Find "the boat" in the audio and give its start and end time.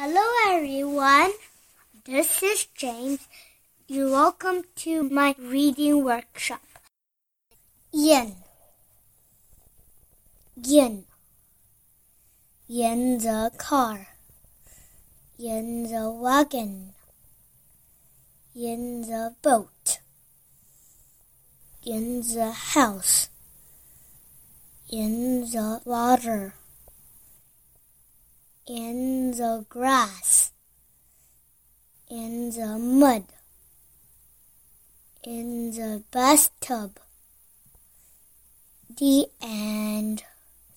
19.02-19.98